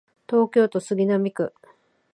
[0.27, 1.53] 東京都杉並区